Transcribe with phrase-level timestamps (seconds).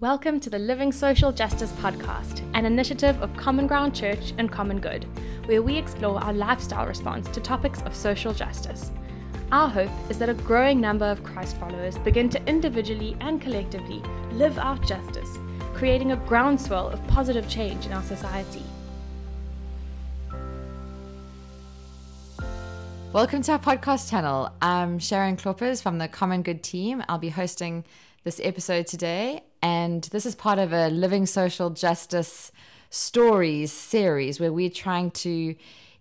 [0.00, 4.80] Welcome to the Living Social Justice Podcast, an initiative of Common Ground Church and Common
[4.80, 5.06] Good,
[5.46, 8.90] where we explore our lifestyle response to topics of social justice.
[9.52, 14.02] Our hope is that a growing number of Christ followers begin to individually and collectively
[14.32, 15.38] live out justice,
[15.74, 18.64] creating a groundswell of positive change in our society.
[23.12, 24.50] Welcome to our podcast channel.
[24.60, 27.04] I'm Sharon Kloppers from the Common Good team.
[27.08, 27.84] I'll be hosting
[28.24, 32.52] this episode today, and this is part of a Living Social Justice
[32.90, 35.56] Stories series where we're trying to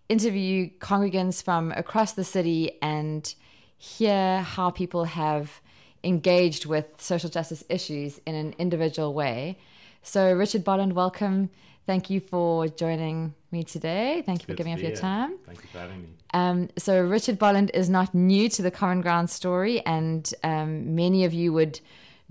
[0.10, 3.34] interview congregants from across the city and
[3.78, 5.62] hear how people have
[6.04, 9.58] engaged with social justice issues in an individual way.
[10.02, 11.50] So, Richard Bolland, welcome.
[11.86, 14.24] Thank you for joining me today.
[14.26, 15.00] Thank you Good for giving up your here.
[15.00, 15.38] time.
[15.46, 16.10] Thank you for having me.
[16.34, 21.24] Um, so Richard Bolland is not new to the Common Ground story, and um, many
[21.24, 21.80] of you would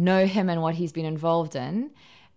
[0.05, 1.91] know him and what he's been involved in.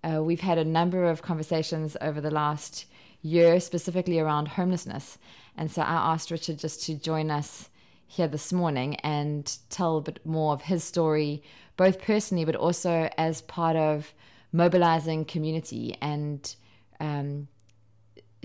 [0.04, 2.86] Uh, we've had a number of conversations over the last
[3.22, 5.18] year, specifically around homelessness,
[5.58, 7.70] and so I asked Richard just to join us
[8.08, 11.42] here this morning and tell a bit more of his story,
[11.76, 14.14] both personally but also as part of
[14.52, 16.56] mobilizing community and.
[17.00, 17.48] Um,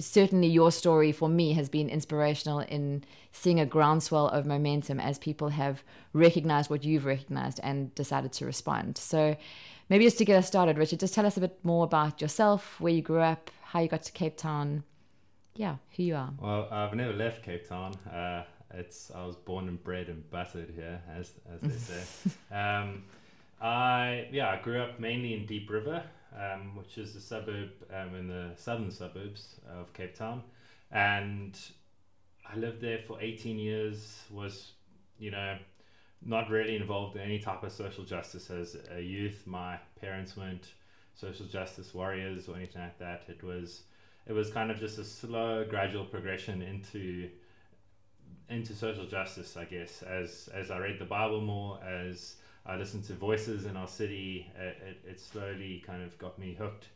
[0.01, 5.19] certainly your story for me has been inspirational in seeing a groundswell of momentum as
[5.19, 8.99] people have recognized what you've recognized and decided to respond.
[8.99, 9.37] So
[9.89, 12.81] maybe just to get us started, Richard, just tell us a bit more about yourself,
[12.81, 14.85] where you grew up, how you got to Cape Town.
[15.55, 16.33] Yeah, who you are.
[16.41, 17.95] Well, I've never left Cape Town.
[18.11, 22.31] Uh, it's I was born and bred and buttered here, as as they say.
[22.55, 23.05] um,
[23.61, 26.03] I yeah, I grew up mainly in Diep River,
[26.37, 30.43] um, which is a suburb um, in the southern suburbs of Cape Town,
[30.91, 31.59] and
[32.51, 34.23] I lived there for 18 years.
[34.31, 34.73] Was
[35.19, 35.59] you know
[36.23, 39.47] not really involved in any type of social justice as a youth.
[39.47, 40.69] My parents weren't
[41.15, 43.25] social justice warriors or anything like that.
[43.29, 43.83] It was
[44.27, 47.29] it was kind of just a slow, gradual progression into
[48.49, 50.03] into social justice, I guess.
[50.03, 52.37] As as I read the Bible more, as
[52.67, 56.55] I listened to voices in our city, it, it, it slowly kind of got me
[56.55, 56.89] hooked.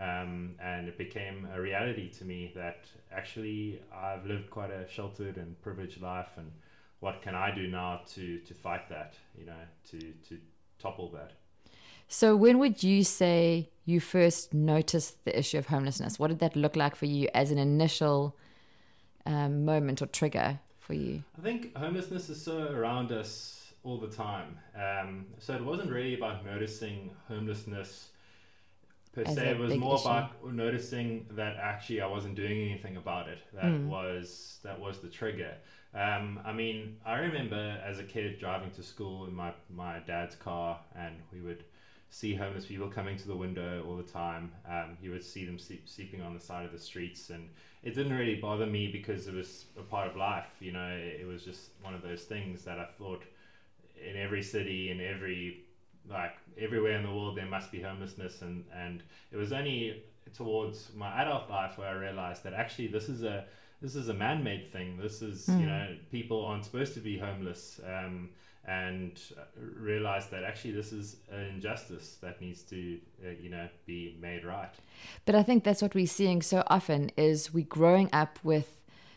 [0.00, 5.36] Um, and it became a reality to me that actually I've lived quite a sheltered
[5.36, 6.50] and privileged life, and
[7.00, 9.14] what can I do now to to fight that?
[9.38, 10.38] You know, to to
[10.78, 11.32] topple that.
[12.08, 16.18] So when would you say you first noticed the issue of homelessness?
[16.18, 18.34] What did that look like for you as an initial
[19.26, 21.22] um, moment or trigger for you?
[21.38, 24.58] I think homelessness is so around us all the time.
[24.74, 28.10] Um, so it wasn't really about noticing homelessness
[29.12, 29.50] per As se.
[29.50, 30.00] It was more issue.
[30.00, 33.40] about noticing that actually I wasn't doing anything about it.
[33.52, 33.84] That Mm.
[33.84, 35.54] was that was the trigger.
[35.94, 40.36] Um, I mean, I remember as a kid driving to school in my my dad's
[40.36, 41.64] car, and we would
[42.12, 44.52] see homeless people coming to the window all the time.
[44.68, 47.48] Um, you would see them sleep, sleeping on the side of the streets, and
[47.82, 50.48] it didn't really bother me because it was a part of life.
[50.60, 53.24] You know, it, it was just one of those things that I thought
[54.08, 55.64] in every city, in every
[56.08, 59.02] like everywhere in the world, there must be homelessness, and and
[59.32, 60.02] it was only
[60.34, 63.44] towards my adult life where I realized that actually this is a
[63.82, 64.98] this is a man-made thing.
[64.98, 65.66] This is you Mm.
[65.66, 67.80] know people aren't supposed to be homeless.
[67.86, 68.30] Um,
[68.66, 69.18] and
[69.56, 74.44] realize that actually this is an injustice that needs to uh, you know be made
[74.44, 74.74] right
[75.24, 78.68] But I think that's what we're seeing so often is we growing up with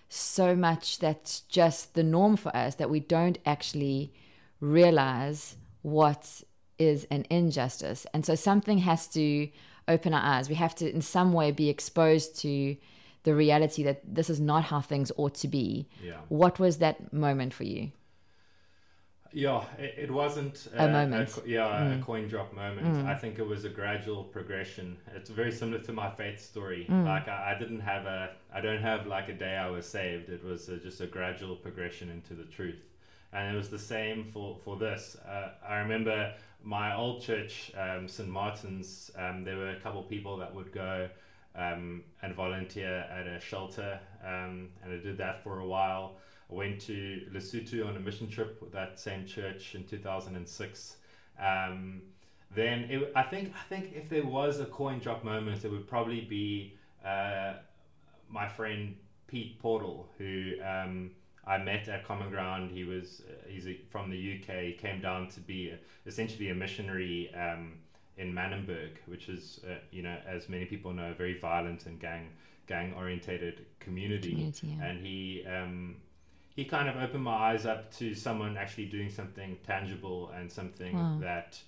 [0.07, 4.13] so much that's just the norm for us that we don't actually
[4.63, 6.41] realize what
[6.79, 8.05] is an injustice.
[8.13, 9.49] And so something has to
[9.87, 10.47] open our eyes.
[10.49, 12.75] We have to in some way be exposed to
[13.23, 15.87] the reality that this is not how things ought to be.
[16.03, 17.91] yeah What was that moment for you?
[19.35, 21.29] Yeah, it, it wasn't A moment.
[21.31, 21.99] co- yeah, Mm.
[21.99, 22.87] a coin drop moment.
[22.97, 23.05] Mm.
[23.07, 24.97] I think it was a gradual progression.
[25.15, 26.85] It's very similar to my faith story.
[26.87, 27.05] Mm.
[27.05, 30.29] Like I, I didn't have a, I don't have like a day I was saved.
[30.29, 32.79] It was uh just a gradual progression into the truth,
[33.33, 35.17] and it was the same for for this.
[35.27, 36.33] Uh, I remember
[36.63, 39.11] my old church, um, St Martin's.
[39.17, 41.09] Um, there were a couple people that would go
[41.55, 46.17] um, and volunteer at a shelter, um, and I did that for a while.
[46.49, 50.97] I went to Lesotho on a mission trip with that same church in 2006.
[51.39, 52.01] Um,
[52.55, 55.87] then it, I think I think if there was a coin drop moment, it would
[55.87, 56.75] probably be
[57.05, 57.53] uh,
[58.29, 58.95] my friend
[59.27, 61.11] Pete Portal, who um,
[61.45, 62.71] I met at Common Ground.
[62.71, 64.55] He was uh, he's a, from the UK.
[64.63, 67.73] He came down to be a, essentially a missionary um,
[68.17, 71.99] in Manenberg, which is uh, you know as many people know, a very violent and
[71.99, 72.29] gang
[72.67, 74.85] gang orientated community Community, yeah.
[74.85, 75.95] and he um,
[76.55, 80.95] he kind of opened my eyes up to someone actually doing something tangible and something
[80.95, 81.17] Wow.
[81.21, 81.59] that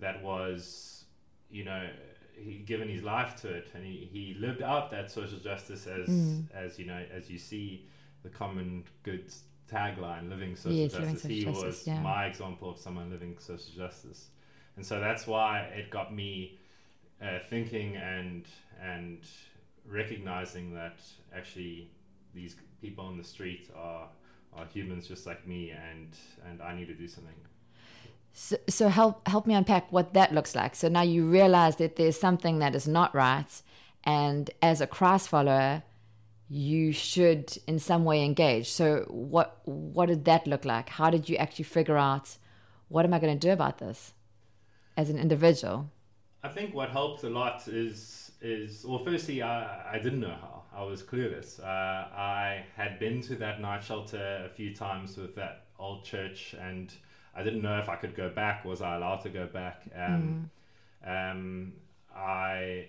[0.00, 1.04] that was
[1.50, 1.86] you know,
[2.34, 6.08] he given his life to it, and he, he lived out that social justice as
[6.08, 6.44] Mm.
[6.54, 7.86] as you know as you see
[8.28, 9.32] the common good
[9.70, 11.22] tagline, living social Yes, living justice.
[11.22, 12.02] social he justice, was yeah.
[12.02, 14.28] my example of someone living social justice,
[14.76, 16.58] and so that's why it got me
[17.22, 18.46] uh, thinking and
[18.82, 19.20] and
[19.86, 20.98] recognizing that
[21.34, 21.90] actually
[22.34, 24.08] these people on the street are
[24.56, 26.16] are humans just like me, and
[26.48, 27.34] and I need to do something.
[28.32, 30.74] So, so help help me unpack what that looks like.
[30.74, 33.50] So now you realize that there's something that is not right,
[34.04, 35.82] and as a Christ follower,
[36.48, 38.70] you should in some way engage.
[38.70, 40.88] So what what did that look like?
[40.88, 42.36] How did you actually figure out
[42.88, 44.14] what am I going to do about this
[44.96, 45.90] as an individual?
[46.42, 50.62] I think what helped a lot is is well, firstly, I, I didn't know how.
[50.74, 51.58] I was clueless.
[51.60, 51.64] Uh,
[52.16, 56.92] I had been to that night shelter a few times with that old church, and
[57.34, 58.64] I didn't know if I could go back.
[58.64, 59.82] Was I allowed to go back?
[59.96, 60.50] Um,
[61.04, 61.72] um,
[62.14, 62.86] I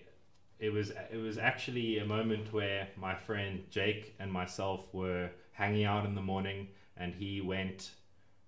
[0.59, 5.85] it was it was actually a moment where my friend Jake and myself were hanging
[5.85, 6.67] out in the morning,
[6.97, 7.91] and he went.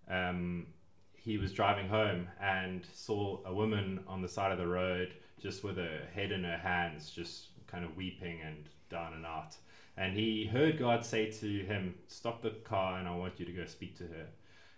[0.10, 0.68] Um,
[1.14, 5.64] he was driving home and saw a woman on the side of the road just
[5.64, 9.56] with her head in her hands, just kind of weeping and down and out.
[9.98, 13.52] And he heard God say to him, Stop the car and I want you to
[13.52, 14.28] go speak to her.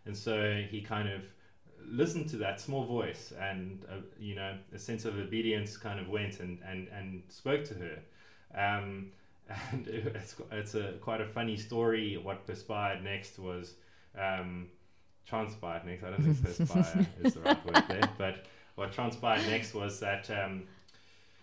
[0.05, 1.21] And so he kind of
[1.87, 6.07] listened to that small voice and, uh, you know, a sense of obedience kind of
[6.09, 7.99] went and, and, and spoke to her.
[8.55, 9.11] Um,
[9.71, 12.17] and it's, it's a quite a funny story.
[12.17, 13.75] What perspired next was.
[14.17, 14.67] Um,
[15.25, 16.03] transpired next.
[16.03, 18.45] I don't think perspire is the right word there, but
[18.75, 20.63] what transpired next was that um,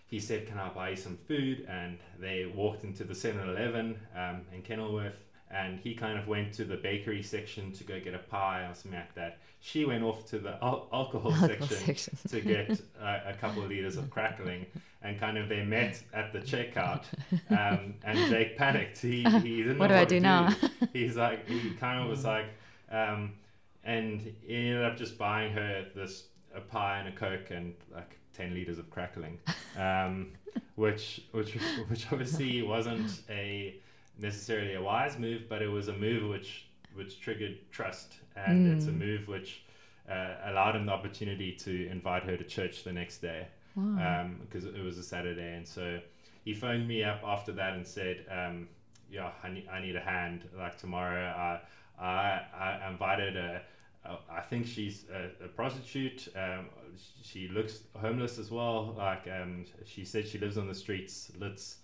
[0.07, 4.41] he said, "Can I buy you some food?" And they walked into the 7-Eleven um,
[4.53, 5.19] in Kenilworth,
[5.53, 8.73] and he kind of went to the bakery section to go get a pie or
[8.73, 9.39] something like that.
[9.59, 12.17] She went off to the al- alcohol, Alcohol section, section.
[12.29, 14.65] to get uh, a couple of liters of crackling,
[15.03, 17.03] and kind of they met at the checkout.
[17.49, 18.99] Um, and Jake panicked.
[18.99, 20.49] He he didn't What know do I what do to now?
[20.93, 22.45] He's like he kind of was like.
[22.91, 23.33] Um,
[23.83, 26.25] and he ended up just buying her this
[26.55, 29.39] a pie and a coke and like 10 liters of crackling
[29.77, 30.27] um,
[30.75, 31.53] which which
[31.87, 33.75] which obviously wasn't a
[34.19, 38.85] necessarily a wise move but it was a move which which triggered trust and it's
[38.87, 39.63] a move which
[40.09, 44.29] uh, allowed him the opportunity to invite her to church the next day Wow.
[44.41, 45.97] because it was a Saturday, and so
[46.43, 48.67] he phoned me up after that and said, um,
[49.09, 50.43] "Yeah, I need, I need a hand.
[50.57, 51.61] Like tomorrow, I
[52.03, 52.41] I,
[52.83, 53.61] I invited a,
[54.03, 56.27] a I think she's a, a prostitute.
[56.35, 56.65] Um,
[57.23, 58.93] she looks homeless as well.
[58.97, 61.31] Like um, she said, she lives on the streets.
[61.39, 61.77] Let's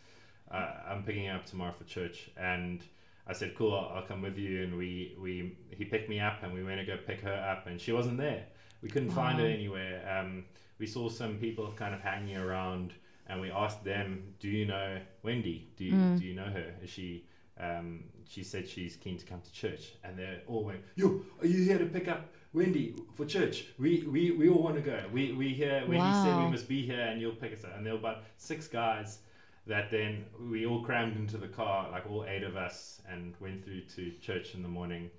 [0.51, 2.81] uh, I'm picking her up tomorrow for church, and."
[3.29, 6.43] I said, "Cool, I'll, I'll come with you." And we, we he picked me up,
[6.43, 8.45] and we went to go pick her up, and she wasn't there.
[8.81, 9.99] We couldn't find her anywhere.
[10.17, 10.45] Um,
[10.79, 12.93] we saw some people kind of hanging around,
[13.27, 15.67] and we asked them, "Do you know Wendy?
[15.75, 16.17] Do you, Mm.
[16.17, 16.73] do you know her?
[16.81, 17.25] Is she?"
[17.59, 21.47] Um, she said she's keen to come to church, and they all went, "Yo, are
[21.47, 23.65] you here to pick up Wendy for church?
[23.77, 25.01] We we, we all want to go.
[25.11, 25.83] We we here.
[25.85, 28.23] Wendy said we must be here, and you'll pick us up." And there were about
[28.37, 29.19] six guys
[29.67, 33.63] that then we all crammed into the car, like all eight of us, and went
[33.63, 35.09] through to church in the morning.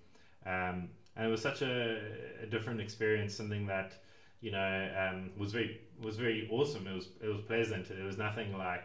[0.47, 2.01] Um, and it was such a,
[2.43, 3.95] a different experience, something that
[4.41, 6.87] you know um, was very was very awesome.
[6.87, 7.89] It was it was pleasant.
[7.89, 8.85] There was nothing like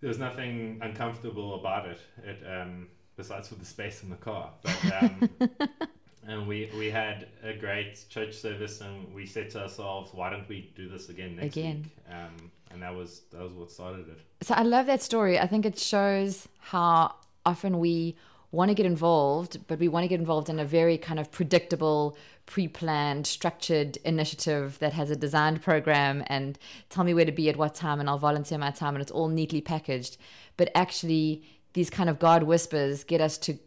[0.00, 2.00] there was nothing uncomfortable about it.
[2.24, 5.48] It um, besides for the space in the car, but.
[6.26, 10.48] And we, we had a great church service, and we said to ourselves, "Why don't
[10.48, 11.84] we do this again next Again.
[11.84, 14.18] week?" Um, and that was that was what started it.
[14.42, 15.38] So I love that story.
[15.38, 17.14] I think it shows how
[17.46, 18.16] often we
[18.50, 21.30] want to get involved, but we want to get involved in a very kind of
[21.30, 26.58] predictable, pre-planned, structured initiative that has a designed program and
[26.88, 29.10] tell me where to be at what time and I'll volunteer my time and it's
[29.10, 30.16] all neatly packaged.
[30.56, 31.42] But actually
[31.74, 33.58] these kind of God whispers get us to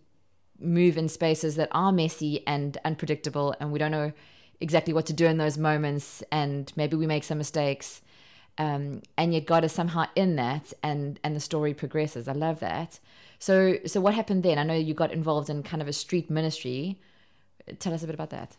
[0.61, 4.11] move in spaces that are messy and unpredictable and we don't know
[4.59, 8.01] exactly what to do in those moments and maybe we make some mistakes
[8.57, 12.27] um, and yet God is somehow in that, and and the story progresses.
[12.27, 12.99] I love that.
[13.39, 14.57] So so what happened then?
[14.57, 16.99] I know you got involved in kind of a street ministry.
[17.79, 18.57] Tell us a bit about that.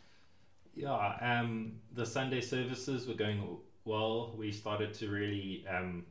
[0.75, 4.35] Yeah, um, the Sunday services were going well.
[4.37, 6.06] We started to really um,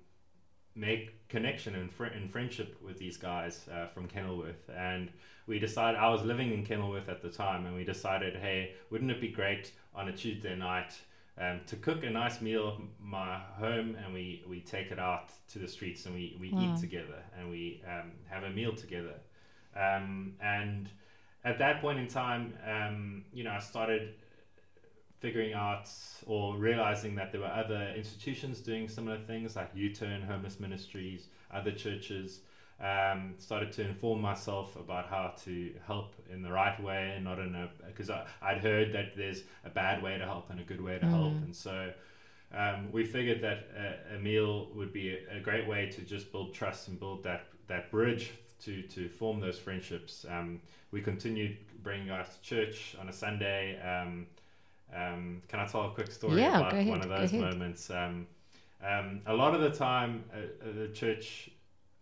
[0.76, 5.12] make connection and, fr- and friendship with these guys uh, from Kenilworth, and
[5.48, 6.00] we decided.
[6.00, 9.30] I was living in Kenilworth at the time, and we decided, hey, wouldn't it be
[9.30, 10.94] great on a Tuesday night
[11.38, 15.32] um, to cook a nice meal at my home, and we we take it out
[15.50, 16.60] to the streets, and we we Wow.
[16.60, 19.16] eat together, and we um, have a meal together,
[19.76, 20.90] um, and
[21.44, 24.14] at that point in time, um, you know, I started
[25.22, 25.88] figuring out
[26.26, 31.72] or realizing that there were other institutions doing similar things like U-Turn, homeless ministries, other
[31.72, 32.42] churches.
[32.80, 37.38] Um, started to inform myself about how to help in the right way and not
[37.38, 40.82] in a because I'd heard that there's a bad way to help and a good
[40.82, 41.12] way to mm.
[41.12, 41.92] help and so
[42.52, 46.32] um, we figured that a, a meal would be a, a, great way to just
[46.32, 48.32] build trust and build that that bridge
[48.64, 50.60] to to form those friendships um,
[50.90, 53.80] we continued bringing guys to church on a Sunday
[54.96, 57.90] um, can I tell a quick story yeah, about ahead, one of those moments?
[57.90, 58.28] Um,
[58.86, 61.50] um, a lot of the time, uh, uh, the church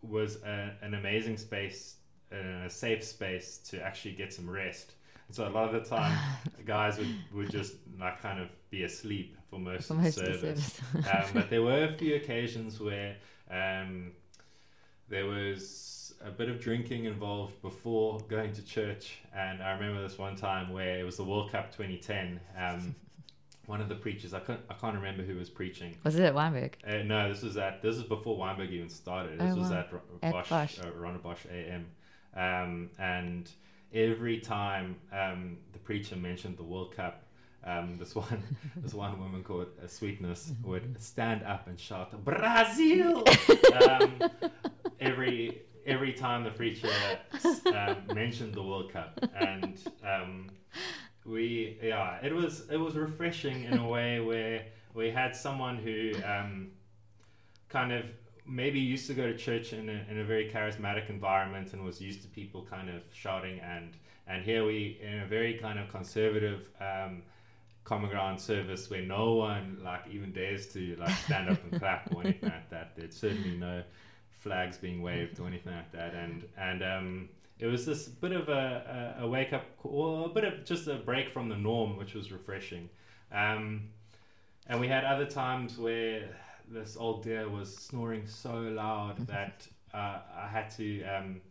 [0.02, 1.98] was a, an amazing space,
[2.32, 4.94] uh, a safe space to actually get some rest.
[5.28, 6.18] And so a lot of the time,
[6.66, 10.42] guys would, would just like kind of be asleep for most for of the service.
[10.42, 11.08] service.
[11.14, 13.18] Um, but there were a few occasions where
[13.52, 14.12] um,
[15.10, 19.20] there was a bit of drinking involved before going to church.
[19.36, 22.40] And I remember this one time where it was the World Cup 2010.
[22.58, 22.96] Um,
[23.66, 25.96] one of the preachers, I can't, I can't remember who was preaching.
[26.04, 26.74] Was it at Wynberg?
[26.86, 29.40] Uh, no, this was at this is before Wynberg even started.
[29.40, 29.78] This oh, was wow.
[29.78, 30.80] at, at Bosch, Bosch.
[30.80, 31.86] Uh, Bosch AM.
[32.36, 33.50] Um, and
[33.94, 37.24] every time um, the preacher mentioned the World Cup,
[37.64, 38.44] um, this one
[38.78, 43.24] this one woman called uh, Sweetness would stand up and shout Brazil
[43.90, 44.14] um,
[45.00, 46.90] every every time the preacher
[47.66, 50.48] um, mentioned the World Cup, and um,
[51.26, 56.14] we yeah, it was it was refreshing in a way where we had someone who
[56.26, 56.70] um,
[57.70, 58.06] kind of
[58.46, 62.02] maybe used to go to church in a, in a very charismatic environment and was
[62.02, 65.88] used to people kind of shouting and and here we in a very kind of
[65.90, 67.22] conservative um,
[67.84, 72.14] common ground service where no one like even dares to like stand up and clap
[72.14, 72.96] or anything like that.
[72.96, 73.84] There's certainly no
[74.40, 76.14] flags being waved or anything like that.
[76.14, 77.30] And and um,
[77.60, 80.88] it was this bit of a, a, a wake up or a bit of just
[80.88, 82.90] a break from the norm, which was refreshing.
[83.32, 83.90] Um,
[84.68, 86.30] and we had other times where
[86.70, 91.42] this old dear was snoring so loud that uh, I had to um,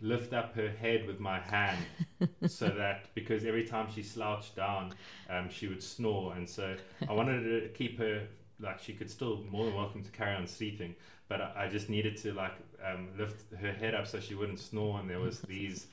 [0.00, 1.78] lift up her head with my hand
[2.46, 4.92] so that because every time she slouched down,
[5.30, 6.34] um, she would snore.
[6.34, 6.76] And so
[7.08, 8.26] I wanted to keep her
[8.60, 10.94] like she could still more than welcome to carry on sleeping
[11.28, 14.60] but I, I just needed to like um, lift her head up so she wouldn't
[14.60, 15.00] snore.
[15.00, 15.86] And there was these,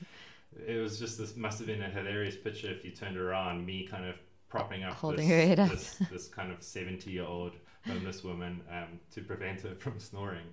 [0.66, 3.86] it was just this must have been a hilarious picture if you turned around, me
[3.86, 4.16] kind of
[4.48, 5.70] propping up holding this, her head up.
[5.70, 7.52] this, this kind of 70 year old
[7.86, 10.46] homeless woman um, to prevent her from snoring.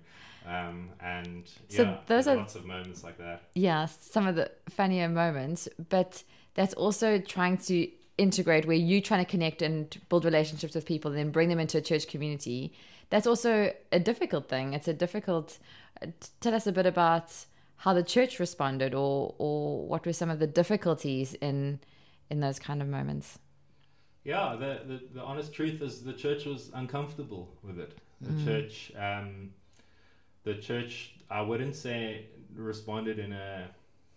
[0.44, 3.42] Um, and so yeah, those are lots of moments like that.
[3.54, 7.88] Yeah, some of the funnier moments, but that's also trying to
[8.18, 11.58] integrate where you're trying to connect and build relationships with people and then bring them
[11.58, 12.74] into a church community
[13.12, 14.72] that's also a difficult thing.
[14.72, 15.58] It's a difficult.
[16.40, 17.30] Tell us a bit about
[17.76, 21.78] how the church responded, or or what were some of the difficulties in
[22.30, 23.38] in those kind of moments.
[24.24, 27.98] Yeah, the the, the honest truth is the church was uncomfortable with it.
[28.22, 28.44] The mm.
[28.46, 29.50] church, um,
[30.44, 33.68] the church, I wouldn't say responded in a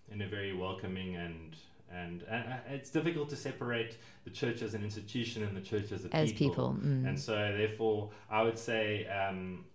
[0.10, 1.58] in a very welcoming and
[1.92, 5.92] and, and uh, it's difficult to separate the church as an institution and the church
[5.92, 6.50] as a as people.
[6.50, 6.78] people.
[6.82, 7.08] Mm.
[7.08, 9.66] And so, therefore, I would say um,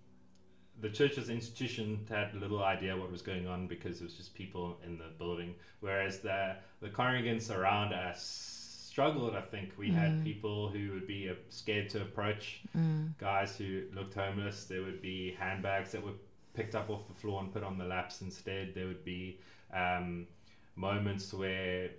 [0.80, 4.14] the church as an institution had little idea what was going on because it was
[4.14, 9.36] just people in the building, whereas the the congregants around us struggled.
[9.36, 9.94] I think we mm.
[9.94, 13.16] had people who would be uh, scared to approach mm.
[13.18, 14.64] guys who looked homeless.
[14.64, 16.18] There would be handbags that were
[16.54, 18.74] picked up off the floor and put on the laps instead.
[18.74, 19.38] There would be
[19.72, 20.26] um,
[20.80, 21.90] moments where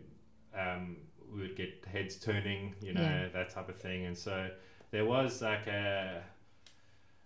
[0.57, 0.97] um,
[1.31, 3.27] we would get heads turning, you know, yeah.
[3.31, 4.05] that type of thing.
[4.05, 4.49] And so
[4.89, 6.23] there was like a,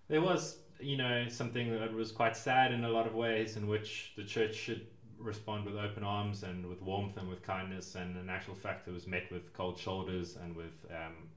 [0.07, 3.67] there was, you know, something that was quite sad in a lot of ways in
[3.67, 4.85] which the church should
[5.17, 7.95] respond with open arms and with warmth and with kindness.
[7.95, 11.29] And in actual fact, it was met with cold shoulders and with, um,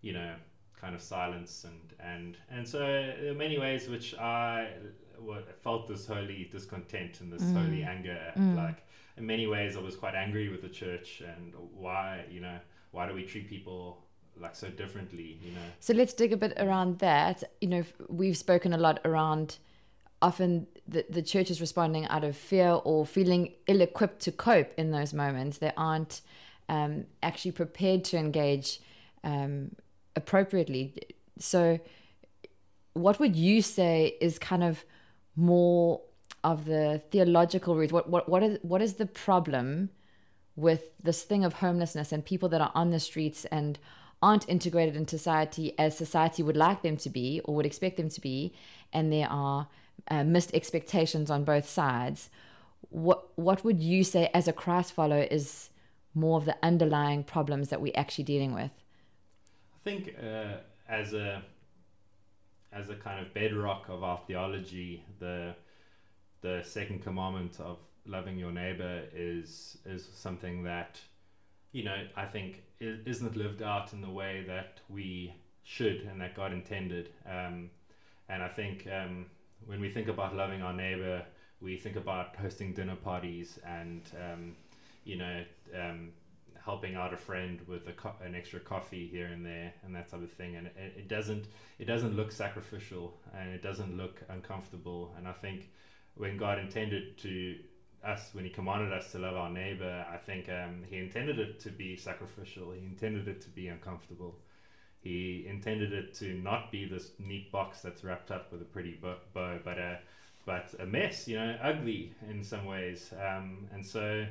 [0.00, 0.34] you know,
[0.80, 1.64] kind of silence.
[1.64, 4.70] And, and, and so there are many ways which I
[5.62, 7.52] felt this holy discontent and this mm.
[7.52, 8.32] holy anger.
[8.36, 8.56] Mm.
[8.56, 8.87] Like,
[9.18, 12.58] in many ways I was quite angry with the church and why you know
[12.90, 14.04] why do we treat people
[14.40, 15.60] like so differently you know?
[15.80, 17.44] So let's dig a bit around that.
[17.60, 19.58] You know we've spoken a lot around
[20.20, 24.90] often the, the church is responding out of fear or feeling ill-equipped to cope in
[24.90, 25.58] those moments.
[25.58, 26.22] They aren't
[26.68, 28.80] um, actually prepared to engage
[29.22, 29.76] um,
[30.16, 30.94] appropriately.
[31.38, 31.78] So
[32.94, 34.84] what would you say is kind of
[35.36, 36.00] more
[36.44, 37.92] of the theological root.
[37.92, 39.90] What what what is what is the problem
[40.56, 43.78] with this thing of homelessness and people that are on the streets and
[44.20, 48.08] aren't integrated in society as society would like them to be or would expect them
[48.08, 48.52] to be,
[48.92, 49.68] and there are
[50.10, 52.30] uh, missed expectations on both sides.
[52.90, 55.70] What what would you say as a Christ follower is
[56.14, 58.70] more of the underlying problems that we're actually dealing with?
[59.74, 60.56] I I think uh,
[60.88, 61.42] as a
[62.72, 65.54] as a kind of bedrock of our theology, the
[66.40, 71.00] the second commandment of loving your neighbor is is something that
[71.72, 76.34] you know I think isn't lived out in the way that we should and that
[76.34, 77.10] God intended.
[77.26, 77.70] Um,
[78.28, 79.26] and I think um,
[79.66, 81.24] when we think about loving our neighbor,
[81.60, 84.56] we think about hosting dinner parties and um,
[85.04, 85.42] you know
[85.74, 86.10] um,
[86.64, 90.08] helping out a friend with a co- an extra coffee here and there and that
[90.10, 90.56] type of thing.
[90.56, 91.46] And it, it doesn't
[91.78, 95.14] it doesn't look sacrificial and it doesn't look uncomfortable.
[95.16, 95.70] And I think
[96.18, 97.56] when God intended to
[98.04, 101.58] us when he commanded us to love our neighbor, I think um, he intended it
[101.60, 102.72] to be sacrificial.
[102.72, 104.36] He intended it to be uncomfortable.
[105.00, 108.98] He intended it to not be this neat box that's wrapped up with a pretty
[109.00, 109.16] bow,
[109.64, 110.00] but a
[110.44, 113.12] but a mess, you know, ugly in some ways.
[113.12, 114.26] Um, and so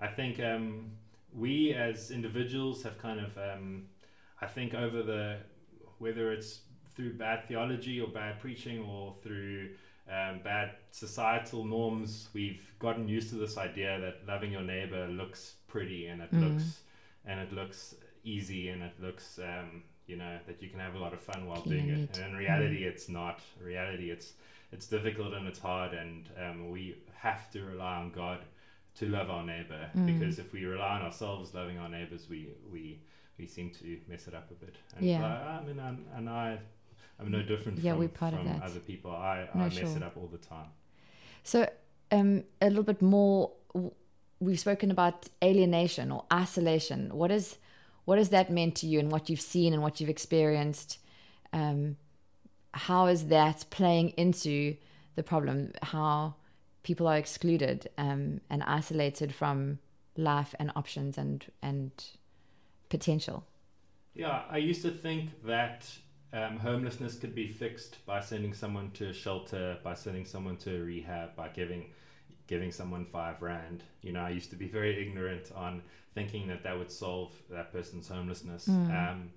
[0.00, 0.90] I think um,
[1.34, 3.84] we as individuals have kind of, um,
[4.40, 5.38] I think, over the
[5.98, 6.60] whether it's
[6.94, 9.70] through bad theology or bad preaching or through
[10.10, 15.54] um, bad societal norms, we've gotten used to this idea that loving your neighbor looks
[15.68, 16.40] pretty and it mm.
[16.40, 16.80] looks
[17.24, 17.94] and it looks
[18.24, 21.46] easy and it looks um, you know that you can have a lot of fun
[21.46, 22.18] while doing it.
[22.18, 22.86] And in reality, mm.
[22.86, 23.40] it's not.
[23.60, 24.32] In reality, it's
[24.72, 28.44] it's difficult and it's hard, and um, we have to rely on God
[28.94, 30.06] to love our neighbor mm.
[30.06, 33.00] because if we rely on ourselves loving our neighbors, we we
[33.38, 34.76] we seem to mess it up a bit.
[34.96, 35.24] And yeah.
[35.24, 36.58] I, I mean, and, and I
[37.20, 38.62] I'm no different yeah, from, we're part from of that.
[38.62, 39.10] other people.
[39.10, 39.96] I, no, I mess sure.
[39.96, 40.66] it up all the time.
[41.44, 41.68] So,
[42.10, 43.52] um, a little bit more.
[44.40, 47.10] We've spoken about alienation or isolation.
[47.12, 47.58] What is
[48.04, 50.98] what has that meant to you, and what you've seen and what you've experienced?
[51.52, 51.96] Um,
[52.74, 54.76] how is that playing into
[55.14, 55.72] the problem?
[55.82, 56.34] How
[56.82, 59.78] people are excluded um, and isolated from
[60.16, 61.90] life and options and and
[62.88, 63.44] potential.
[64.14, 65.90] Yeah, I used to think that
[66.32, 70.76] um, homelessness could be fixed by sending someone to a shelter, by sending someone to
[70.76, 71.90] a rehab, by giving
[72.46, 73.82] giving someone five rand.
[74.02, 75.82] You know, I used to be very ignorant on
[76.14, 78.66] thinking that that would solve that person's homelessness.
[78.66, 79.10] Mm.
[79.10, 79.30] Um,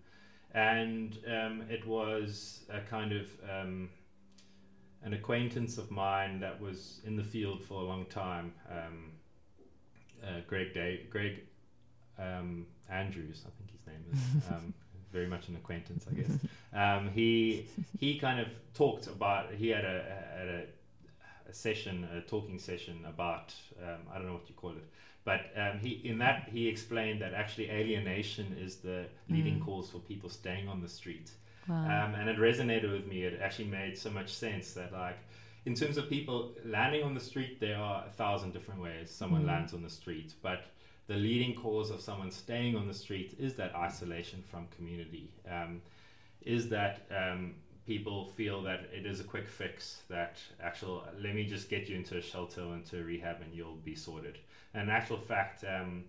[0.54, 3.90] and um, it was a kind of um,
[5.04, 9.12] an acquaintance of mine that was in the field for a long time, um,
[10.26, 11.42] uh, Greg Day, Greg
[12.18, 14.44] um, Andrews, I think his name is.
[15.12, 16.32] Very much an acquaintance, I guess.
[16.74, 17.68] Um, he
[18.00, 20.04] he kind of talked about he had a,
[20.38, 20.64] had a,
[21.50, 24.84] a session, a talking session about um, I don't know what you call it,
[25.24, 29.66] but um, he in that he explained that actually alienation is the leading mm.
[29.66, 31.32] cause for people staying on the street,
[31.70, 31.76] wow.
[31.86, 33.24] Um, and it resonated with me.
[33.24, 35.18] It actually made so much sense that like
[35.66, 39.44] in terms of people landing on the street, there are a thousand different ways someone
[39.44, 39.48] mm.
[39.48, 40.66] lands on the street, but
[41.08, 45.30] the leading cause of someone staying on the street is that isolation from community.
[45.50, 45.82] Um,
[46.42, 51.46] is that um, people feel that it is a quick fix, that actual, let me
[51.46, 54.38] just get you into a shelter or into a rehab and you'll be sorted.
[54.74, 56.04] And actual fact, um,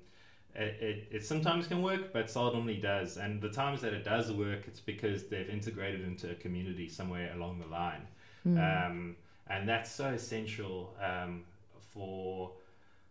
[0.54, 3.18] it, it, it, sometimes can work, but seldomly does.
[3.18, 7.30] And the times that it does work, it's because they've integrated into a community somewhere
[7.34, 8.06] along the line.
[8.46, 8.86] Mm.
[8.86, 9.16] Um,
[9.48, 11.44] and that's so essential um,
[11.92, 12.52] for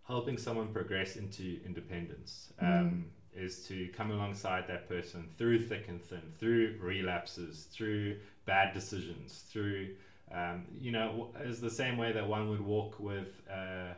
[0.07, 3.05] helping someone progress into independence um,
[3.37, 3.43] mm.
[3.43, 8.15] is to come alongside that person through thick and thin, through relapses, through
[8.45, 9.89] bad decisions, through,
[10.31, 13.93] um, you know, is the same way that one would walk with uh,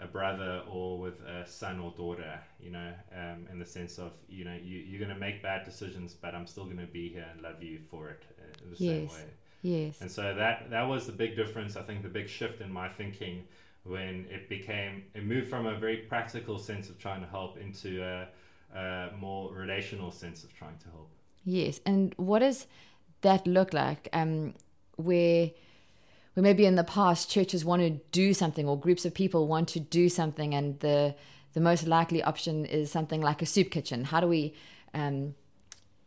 [0.00, 4.10] a brother or with a son or daughter, you know, um, in the sense of,
[4.28, 7.08] you know, you, you're going to make bad decisions, but I'm still going to be
[7.08, 8.90] here and love you for it uh, in the yes.
[8.94, 9.30] same way.
[9.62, 10.00] Yes.
[10.00, 11.76] And so that that was the big difference.
[11.76, 13.44] I think the big shift in my thinking
[13.84, 18.02] when it became it moved from a very practical sense of trying to help into
[18.02, 18.28] a,
[18.78, 21.10] a more relational sense of trying to help.
[21.44, 22.66] Yes, and what does
[23.22, 24.08] that look like?
[24.12, 24.54] Um,
[24.96, 25.50] where
[26.34, 29.68] where maybe in the past churches want to do something or groups of people want
[29.70, 31.14] to do something, and the
[31.52, 34.04] the most likely option is something like a soup kitchen.
[34.04, 34.54] How do we
[34.94, 35.34] um,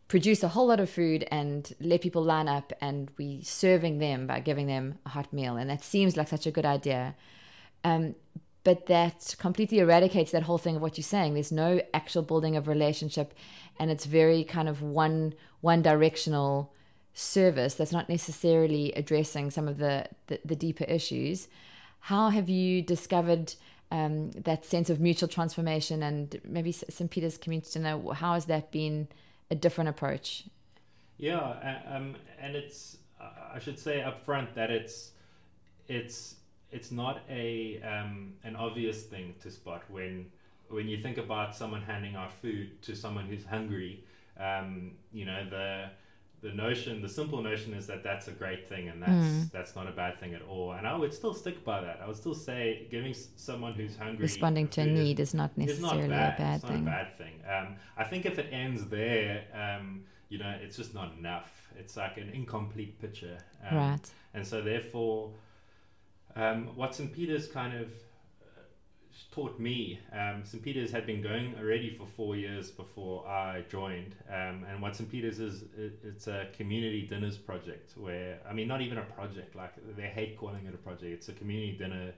[0.07, 4.25] produce a whole lot of food and let people line up and we serving them
[4.25, 5.57] by giving them a hot meal?
[5.57, 7.15] And that seems like such a good idea.
[7.85, 8.15] Um,
[8.65, 11.35] but that completely eradicates that whole thing of what you're saying.
[11.35, 13.33] There's no actual building of relationship,
[13.79, 16.73] and it's very kind of one one directional
[17.13, 21.47] service that's not necessarily addressing some of the the, the deeper issues.
[21.99, 23.53] How have you discovered
[23.91, 26.01] um, that sense of mutual transformation?
[26.01, 27.09] And maybe St.
[27.09, 29.07] Peter's community know how has that been
[29.51, 30.45] a different approach?
[31.17, 32.97] Yeah, um, and it's
[33.53, 35.11] I should say up front that it's
[35.87, 36.35] it's
[36.77, 40.13] it's not a um, an obvious thing to spot when
[40.77, 43.93] when you think about someone handing out food to someone who's hungry.
[44.49, 44.71] um,
[45.19, 45.69] you know the
[46.45, 49.51] the notion, the simple notion is that that's a great thing and that's Mm.
[49.55, 50.67] that's not a bad thing at all.
[50.77, 51.97] And I would still stick by that.
[52.03, 52.63] I would still say
[52.95, 56.09] giving s- someone who's hungry Responding to a food is- need is not necessarily not
[56.09, 56.33] bad.
[56.39, 56.83] a bad it's thing.
[56.85, 57.35] not a bad thing.
[57.53, 59.33] Um, I think if it ends there,
[59.63, 59.85] um,
[60.31, 61.49] you know, it's just not enough.
[61.81, 63.37] It's like an incomplete picture.
[63.67, 64.05] Um, right.
[64.35, 65.19] And so, therefore,
[66.35, 67.11] um, what St.
[67.13, 67.87] Peter's kind of
[68.41, 68.61] uh,
[69.31, 70.61] taught me, um, St.
[70.61, 74.15] Peter's had been going already for four years before I joined.
[74.29, 75.09] Um, and what St.
[75.09, 79.55] Peter's is, it, it's a community dinners project where, I mean, not even a project,
[79.55, 81.03] like they hate calling it a project.
[81.11, 82.13] It's a community dinner.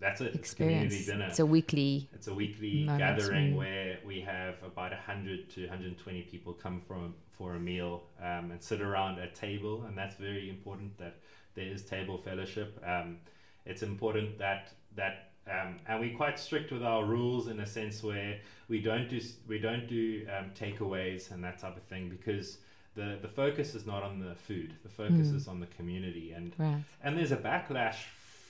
[0.00, 0.34] That's it.
[0.34, 1.06] It's a community Experience.
[1.06, 1.26] dinner.
[1.30, 2.08] It's a weekly.
[2.12, 7.54] It's a weekly gathering where we have about 100 to 120 people come from for
[7.54, 11.16] a meal um, and sit around a table, and that's very important that
[11.54, 12.82] there is table fellowship.
[12.86, 13.18] Um,
[13.66, 18.02] it's important that that um, and we're quite strict with our rules in a sense
[18.02, 22.58] where we don't do we don't do um, takeaways and that type of thing because
[22.94, 24.74] the the focus is not on the food.
[24.82, 25.36] The focus Mm.
[25.36, 26.82] is on the community and Right.
[27.02, 27.96] and there's a backlash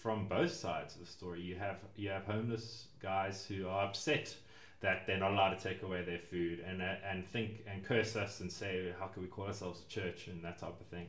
[0.03, 1.40] from both sides of the story.
[1.40, 4.37] You have you have homeless guys who are upset
[4.81, 8.14] that they're not allowed to take away their food and uh, and think and curse
[8.14, 11.07] us and say how can we call ourselves a church and that type of thing.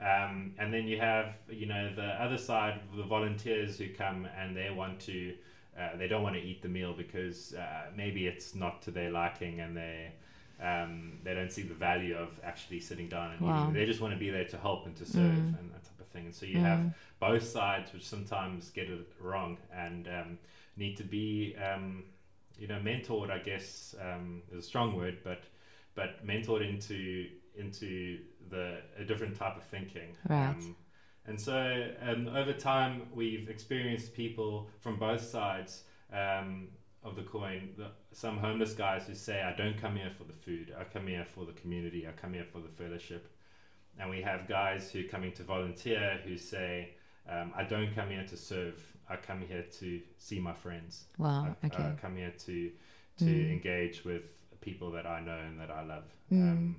[0.00, 4.56] Um, and then you have you know the other side, the volunteers who come and
[4.56, 5.34] they want to.
[5.78, 9.10] Uh, they don't want to eat the meal because uh, maybe it's not to their
[9.10, 10.12] liking and they
[10.60, 13.48] um, they don't see the value of actually sitting down and Wow.
[13.56, 13.72] eating.
[13.72, 15.58] They just want to be there to help and to serve Mm.
[15.58, 16.26] and that type of thing.
[16.26, 16.92] And so you have Mm.
[17.20, 20.38] both sides which sometimes get it wrong and um,
[20.76, 22.04] need to be um,
[22.58, 25.44] you know mentored i guess um, is a strong word but
[25.94, 28.18] but mentored into into
[28.52, 28.66] the
[29.02, 30.48] a different type of thinking Right.
[30.50, 30.76] um,
[31.26, 31.58] and so
[32.08, 35.72] um, over time we've experienced people from both sides
[36.12, 36.68] um,
[37.02, 40.32] of the coin the, some homeless guys who say i don't come here for the
[40.44, 43.24] food i come here for the community i come here for the fellowship
[43.98, 46.90] and we have guys who are coming to volunteer who say
[47.34, 48.78] um, I don't come here to serve.
[49.08, 51.04] I come here to see my friends.
[51.18, 51.54] Wow.
[51.62, 51.84] I, Okay.
[51.84, 52.56] I come here to
[53.18, 53.52] to Mm.
[53.52, 54.26] engage with
[54.60, 56.06] people that I know and that I love.
[56.32, 56.74] Mm.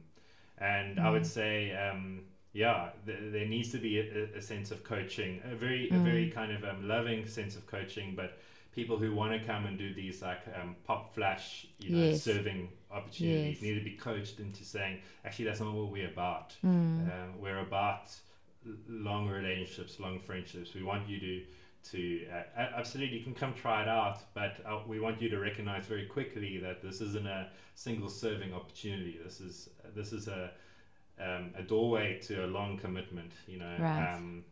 [0.58, 1.26] And I would Mm.
[1.40, 2.22] say, um,
[2.54, 6.04] yeah, th- there needs to be a, a sense of coaching, a very a Mm.
[6.04, 8.38] very kind of um, loving sense of coaching, but
[8.72, 12.24] people who want to come and do these like um, pop flash, you know, Yes.
[12.24, 13.62] serving opportunities Yes.
[13.62, 16.56] need to be coached into saying, actually, that's not what we're about.
[16.64, 17.12] Mm.
[17.12, 18.10] Um, we're about
[18.88, 20.74] long relationships, long friendships.
[20.74, 21.44] We want you to
[21.92, 25.40] to uh, absolutely you can come try it out, but uh, we want you to
[25.40, 29.20] recognize very quickly that this isn't a single serving opportunity.
[29.24, 30.52] This is this is a
[31.20, 33.32] um, a doorway to a long commitment.
[33.48, 33.76] You know.
[33.80, 34.14] Right.
[34.16, 34.46] Um,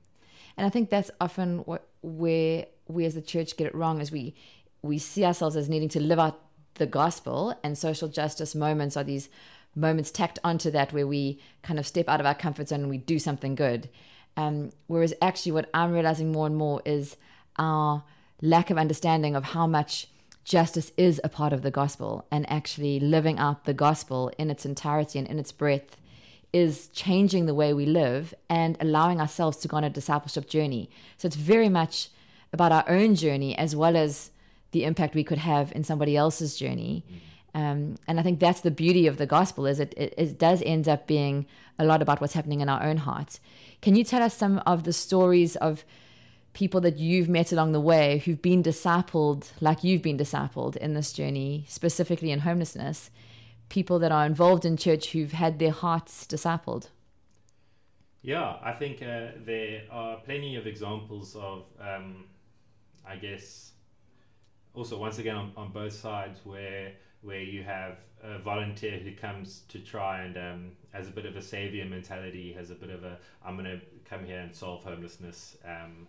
[0.58, 4.12] And I think that's often what where we as a church get it wrong is
[4.12, 4.36] we
[4.82, 6.40] we see ourselves as needing to live out
[6.76, 9.30] the gospel and social justice moments are these
[9.76, 12.90] moments tacked onto that where we kind of step out of our comfort zone and
[12.90, 13.90] we do something good.
[14.38, 17.18] Um, whereas actually what I'm realizing more and more is
[17.58, 18.04] our
[18.42, 20.08] lack of understanding of how much
[20.44, 24.66] justice is a part of the gospel and actually living out the gospel in its
[24.66, 25.98] entirety and in its breadth
[26.52, 30.90] is changing the way we live and allowing ourselves to go on a discipleship journey.
[31.18, 32.10] So it's very much
[32.52, 34.32] about our own journey as well as
[34.72, 37.06] the impact we could have in somebody else's journey.
[37.54, 40.62] Um, and I think that's the beauty of the gospel is it, it, it does
[40.66, 41.46] end up being
[41.78, 43.40] a lot about what's happening in our own hearts.
[43.82, 45.84] Can you tell us some of the stories of
[46.54, 50.94] people that you've met along the way who've been discipled like you've been discipled in
[50.94, 53.10] this journey, specifically in homelessness?
[53.70, 56.90] People that are involved in church who've had their hearts discipled.
[58.22, 62.26] Yeah, I think uh, there are plenty of examples of, um,
[63.04, 63.72] I guess,
[64.76, 66.92] also once again on, on both sides where
[67.22, 71.36] where you have a volunteer who comes to try and um, has a bit of
[71.36, 73.80] a savior mentality, has a bit of a I'm going to
[74.10, 76.08] come here and solve homelessness, um,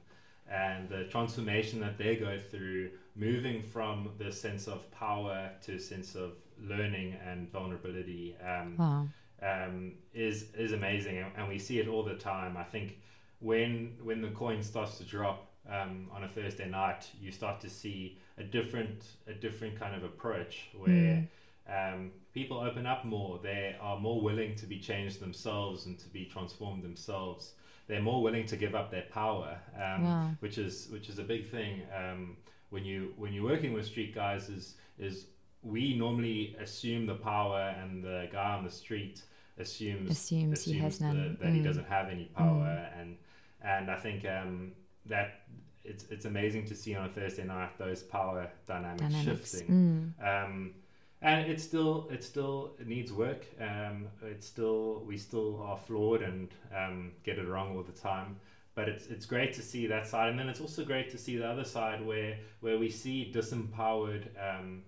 [0.51, 5.81] and the transformation that they go through, moving from the sense of power to a
[5.81, 8.37] sense of learning and vulnerability.
[8.45, 9.09] Um, Wow.
[9.43, 12.57] um, is is amazing, and, and we see it all the time.
[12.57, 12.99] I think
[13.41, 17.71] when when the coin starts to drop um, on a Thursday night, you start to
[17.71, 21.29] see a different a different kind of approach where
[21.69, 23.39] um, people open up more.
[23.43, 27.53] They are more willing to be changed themselves and to be transformed themselves.
[27.87, 30.31] They're more willing to give up their power, um, Wow.
[30.41, 31.83] which is which is a big thing.
[31.97, 32.37] Um,
[32.71, 35.27] when you when you're working with street guys, is is
[35.63, 39.23] we normally assume the power, and the guy on the street
[39.59, 41.17] assumes Assumes he has none.
[41.39, 41.65] the- that he Mm.
[41.65, 43.17] doesn't have any power, and
[43.63, 44.73] and I think um,
[45.07, 45.43] that
[45.85, 49.51] it's it's amazing to see on a Thursday night those power dynamics, Dynamics.
[49.51, 50.15] shifting.
[50.21, 50.45] Mm.
[50.45, 50.75] Um,
[51.21, 53.47] and it's still it still it needs work.
[53.61, 58.37] Um, it's still we still are flawed and um, get it wrong all the time.
[58.75, 61.37] But it's it's great to see that side, and then it's also great to see
[61.37, 64.83] the other side where where we see disempowered um,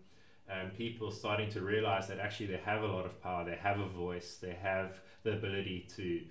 [0.51, 3.79] um, people starting to realize that actually they have a lot of power, they have
[3.79, 6.23] a voice, they have the ability to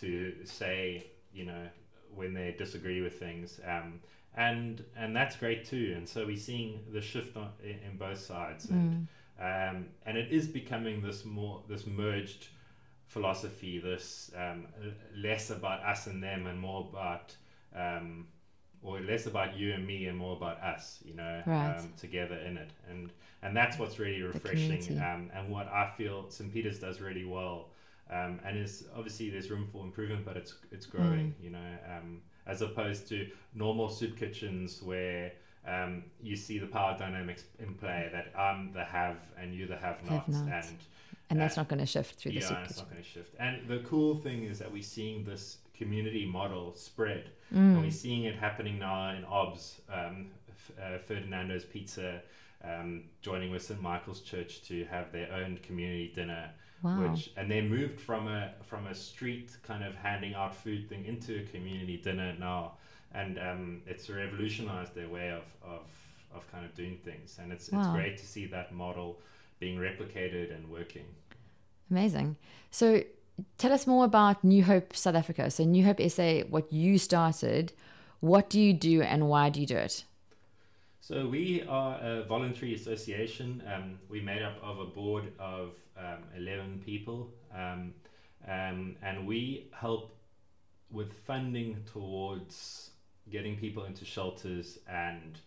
[0.00, 1.66] to say you know
[2.14, 3.60] when they disagree with things.
[3.66, 4.00] Um,
[4.36, 5.94] and and that's great too.
[5.96, 8.66] And so we're seeing the shift on, in, in both sides.
[8.70, 9.06] And,
[9.40, 9.70] Mm.
[9.70, 12.48] um, and it is becoming this more this merged
[13.06, 14.66] philosophy this um,
[15.16, 17.34] less about us and them and more about
[17.76, 18.26] um,
[18.82, 21.76] or less about you and me and more about us you know Right.
[21.78, 23.10] um, together in it and
[23.42, 27.68] and that's what's really refreshing um, and what I feel St Peter's does really well
[28.10, 31.44] um, and is obviously there's room for improvement but it's it's growing Mm.
[31.44, 35.32] you know um, as opposed to normal soup kitchens where
[35.66, 39.76] um, you see the power dynamics in play that I'm the have and you the
[39.76, 40.68] have not, Have-nots.
[40.70, 40.78] and
[41.30, 42.84] And that's uh, not going to shift through the yeah, soup it's kitchen.
[42.84, 43.34] not going to shift.
[43.38, 47.56] And the cool thing is that we're seeing this community model spread, Mm.
[47.74, 52.22] and we're seeing it happening now in OBS, um, F- uh, Ferdinando's Pizza,
[52.64, 56.50] um, joining with St Michael's Church to have their own community dinner
[56.82, 57.00] Wow.
[57.12, 61.04] which and they moved from a from a street kind of handing out food thing
[61.04, 62.72] into a community dinner now
[63.14, 65.82] and um, it's revolutionized their way of, of
[66.34, 67.92] of kind of doing things and it's it's Wow.
[67.92, 69.20] great to see that model
[69.60, 71.04] being replicated and working
[71.90, 72.36] Amazing.
[72.70, 73.02] So
[73.58, 75.50] tell us more about New Hope South Africa.
[75.50, 77.72] So New Hope SA, what you started,
[78.20, 80.04] what do you do and why do you do it?
[81.02, 83.60] So we are a voluntary association.
[83.66, 87.92] Um, we're made up of a board of um, 11 people, um,
[88.46, 90.14] um, and we help
[90.92, 92.90] with funding towards
[93.32, 95.40] getting people into shelters and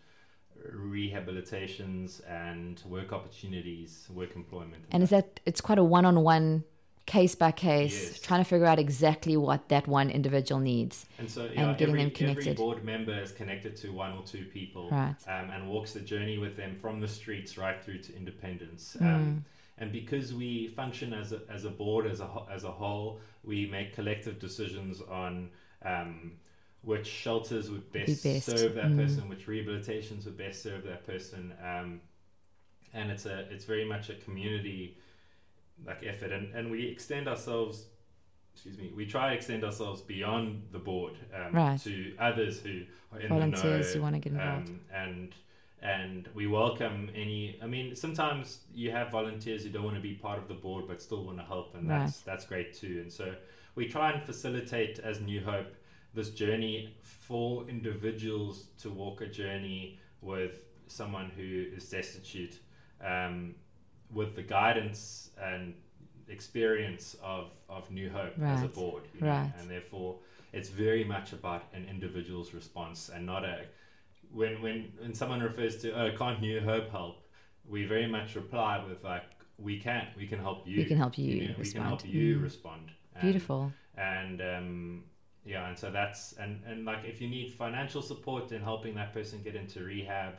[0.74, 4.84] rehabilitations and work opportunities, work employment.
[4.90, 6.64] And is that it's quite a one-on-one
[7.06, 8.20] case by case Yes.
[8.20, 11.06] trying to figure out exactly what that one individual needs.
[11.18, 12.48] And so, and getting every, them connected.
[12.48, 15.14] every board member is connected to one or two people Right.
[15.28, 18.96] um, and walks the journey with them from the streets right through to independence.
[19.00, 19.14] Mm.
[19.14, 19.44] Um,
[19.78, 23.66] and because we function as a, as a board, as a, as a whole, we
[23.66, 25.50] make collective decisions on
[25.84, 26.32] um,
[26.82, 28.46] which shelters would best, best.
[28.46, 28.96] serve that Mm.
[28.96, 31.52] person, which rehabilitations would best serve that person.
[31.62, 32.00] Um,
[32.94, 34.96] and it's a it's very much a community
[35.84, 37.86] like effort and, and we extend ourselves
[38.54, 41.80] excuse me we try to extend ourselves beyond the board um, Right.
[41.82, 44.68] to others who are in Volunteers the who want to get involved.
[44.68, 45.34] um, and
[45.82, 50.14] and we welcome any i mean sometimes you have volunteers who don't want to be
[50.14, 53.12] part of the board but still want to help and that's that's great too and
[53.12, 53.34] so
[53.74, 55.74] we try and facilitate as new hope
[56.14, 62.58] this journey for individuals to walk a journey with someone who is destitute
[63.04, 63.54] um,
[64.12, 65.74] with the guidance and
[66.28, 69.04] experience of, of New Hope as a board.
[69.14, 69.52] you know, right.
[69.60, 70.16] And therefore,
[70.52, 73.64] it's very much about an individual's response and not a.
[74.32, 77.22] When, when, when someone refers to, oh, can't New Hope help?
[77.68, 79.22] We very much reply with, like,
[79.58, 80.08] we can.
[80.16, 80.78] We can help you.
[80.78, 82.42] We can help you know, we can help you Mm.
[82.42, 82.90] respond.
[83.14, 83.72] And- Beautiful.
[83.96, 85.04] and um,
[85.46, 89.14] yeah and so that's and and like if you need financial support in helping that
[89.14, 90.34] person get into rehab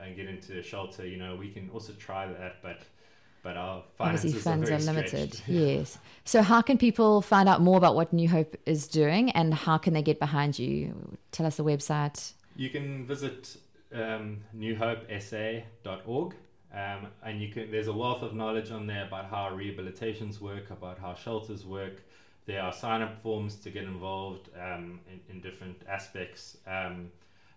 [0.00, 2.80] and get into a shelter you know we can also try that but
[3.42, 5.34] but our Obviously, funds are, are limited.
[5.34, 5.48] stretched.
[5.48, 5.98] Yes.
[6.24, 9.78] So, how can people find out more about what New Hope is doing and how
[9.78, 11.16] can they get behind you?
[11.32, 12.32] Tell us the website.
[12.56, 13.56] you can visit
[13.94, 16.34] um, newhopesa.org
[16.74, 20.70] um, and you can there's a wealth of knowledge on there about how rehabilitations work
[20.70, 22.02] about how shelters work
[22.46, 27.10] there are sign up forms to get involved um, in, in different aspects um,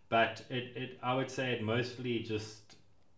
[0.09, 2.75] but it, it i would say it mostly just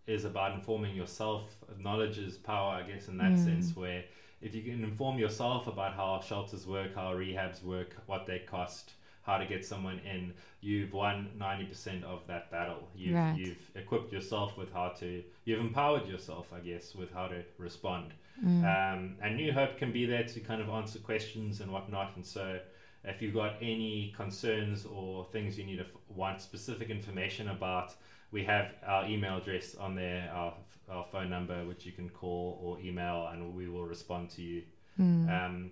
[0.07, 1.43] is about informing yourself
[1.77, 3.43] knowledge is power i guess in that Mm.
[3.43, 4.03] sense where
[4.41, 8.93] if you can inform yourself about how shelters work how rehabs work what they cost
[9.21, 13.35] how to get someone in you've won 90% of that battle you've, Right.
[13.37, 18.13] you've equipped yourself with how to you've empowered yourself i guess with how to respond
[18.43, 18.63] Mm.
[18.63, 22.25] um, and new hope can be there to kind of answer questions and whatnot and
[22.25, 22.59] so
[23.03, 27.95] if you've got any concerns or things you need to f- want specific information about
[28.31, 30.53] we have our email address on there our,
[30.89, 34.63] our phone number which you can call or email and we will respond to you
[34.99, 35.29] Mm.
[35.29, 35.71] um,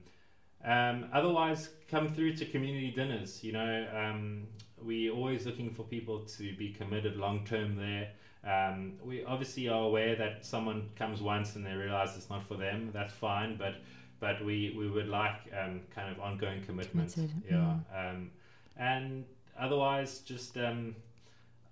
[0.63, 3.43] um, otherwise, come through to community dinners.
[3.43, 4.47] You know, um,
[4.81, 8.09] we're always looking for people to be committed long term there.
[8.43, 12.55] Um, we obviously are aware that someone comes once and they realize it's not for
[12.55, 12.89] them.
[12.93, 13.75] That's fine, but
[14.19, 17.09] but we, we would like um, kind of ongoing commitment.
[17.49, 18.09] Yeah.
[18.09, 18.31] Um,
[18.77, 19.25] and
[19.59, 20.95] otherwise, just um,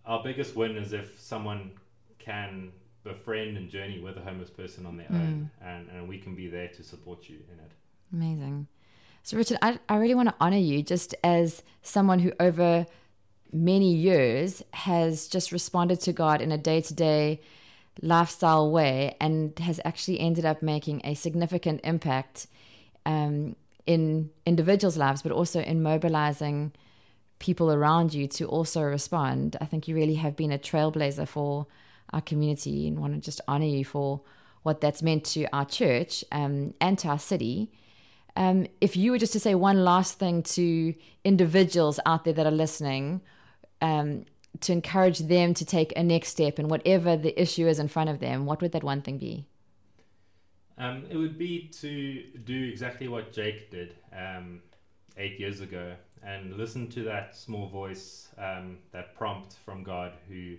[0.06, 1.72] our biggest win is if someone
[2.20, 2.72] can
[3.04, 5.16] befriend and journey with a homeless person on their mm.
[5.16, 7.72] own, and, and we can be there to support you in it.
[8.14, 8.68] Amazing.
[9.24, 12.86] So, Richard, I, I really want to honor you just as someone who, over
[13.52, 17.42] many years, has just responded to God in a day to day
[18.02, 22.48] lifestyle way and has actually ended up making a significant impact
[23.06, 26.72] um, in individuals' lives, but also in mobilizing
[27.44, 29.58] people around you to also respond.
[29.60, 31.68] I think you really have been a trailblazer for
[32.14, 34.22] our community and want to just honor you for
[34.62, 37.70] what that's meant to our church um, and to our city.
[38.38, 42.46] Um, if you were just to say one last thing to individuals out there that
[42.46, 43.20] are listening,
[43.82, 44.24] um,
[44.62, 48.10] to encourage them to take a next step in whatever the issue is in front
[48.10, 49.46] of them, what would that one thing be?
[50.78, 54.62] Um, it would be to do exactly what Jake did um,
[55.18, 60.56] eight years ago and listen to that small voice, um, that prompt from God, who,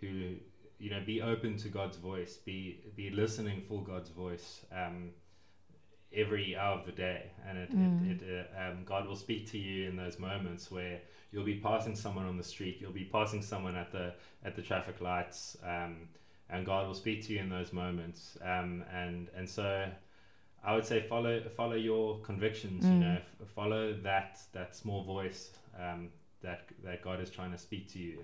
[0.00, 0.34] who,
[0.78, 5.10] you know, be open to God's voice, be be listening for God's voice um,
[6.12, 8.10] every hour of the day, and it, mm.
[8.10, 11.00] it, it uh, um, God will speak to you in those moments where
[11.30, 14.62] you'll be passing someone on the street, you'll be passing someone at the at the
[14.62, 15.56] traffic lights.
[15.64, 16.08] Um,
[16.50, 18.36] and God will speak to you in those moments.
[18.42, 19.88] Um, and and so
[20.64, 22.84] I would say follow follow your convictions.
[22.84, 22.92] Mm.
[22.92, 26.08] You know, f- follow that that small voice um,
[26.42, 28.18] that that God is trying to speak to you.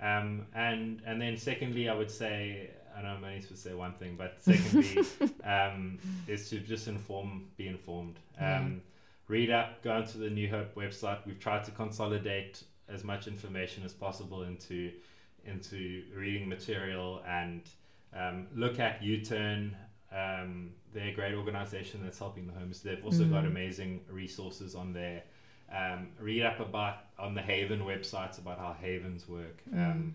[0.00, 3.68] And um, and and then secondly, I would say I know I'm only supposed to
[3.70, 4.98] say one thing, but secondly
[5.44, 8.18] um, is to just inform, be informed.
[8.40, 8.80] Mm.
[9.26, 11.18] Read up, go onto the New Hope website.
[11.26, 14.92] We've tried to consolidate as much information as possible into
[15.46, 17.62] into reading material and
[18.16, 19.76] um, look at U-Turn.
[20.12, 22.80] Um, they're a great organization that's helping the homeless.
[22.80, 23.32] They've also mm.
[23.32, 25.24] got amazing resources on there.
[25.74, 29.62] Um, read up about on the Haven websites about how Havens work.
[29.70, 30.12] Mm.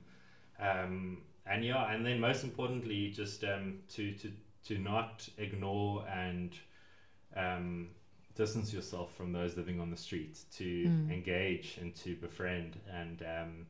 [1.46, 4.32] and yeah, and then most importantly, just um, to to
[4.68, 6.58] to not ignore and
[7.36, 7.90] um,
[8.36, 11.12] distance yourself from those living on the streets, to mm.
[11.12, 13.66] engage and to befriend and um,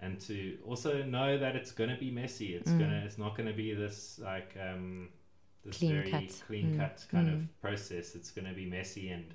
[0.00, 2.54] and to also know that it's going to be messy.
[2.54, 2.80] It's mm.
[2.80, 3.02] gonna.
[3.06, 5.08] It's not going to be this like um,
[5.64, 6.42] this clean very cut.
[6.46, 6.78] clean mm.
[6.78, 7.34] cut kind mm.
[7.34, 8.14] of process.
[8.14, 9.34] It's going to be messy and.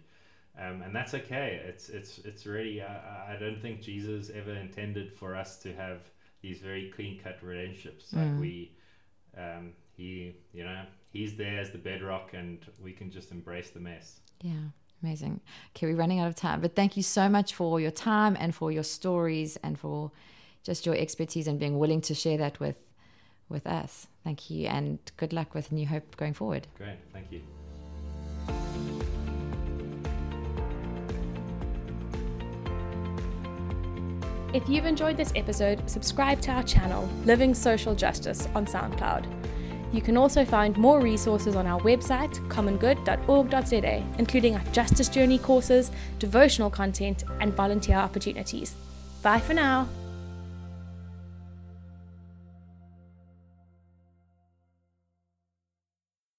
[0.57, 1.61] Um, and that's okay.
[1.67, 2.81] It's it's it's really.
[2.81, 2.87] Uh,
[3.27, 6.09] I don't think Jesus ever intended for us to have
[6.41, 8.13] these very clean cut relationships.
[8.13, 8.39] Like mm.
[8.39, 8.71] we,
[9.37, 13.81] um, he, you know, he's there as the bedrock, and we can just embrace the
[13.81, 14.21] mess.
[14.41, 14.53] Yeah.
[15.03, 15.41] Amazing.
[15.75, 18.55] Okay, we're running out of time, but thank you so much for your time and
[18.55, 20.11] for your stories and for
[20.63, 22.75] just your expertise and being willing to share that with
[23.49, 24.07] with us.
[24.23, 26.67] Thank you, and good luck with New Hope going forward.
[26.77, 27.41] Great, thank you.
[34.53, 39.25] If you've enjoyed this episode, subscribe to our channel, Living Social Justice, on SoundCloud.
[39.91, 45.91] You can also find more resources on our website, commongood.org.za, including our Justice Journey courses,
[46.19, 48.75] devotional content, and volunteer opportunities.
[49.21, 49.89] Bye for now.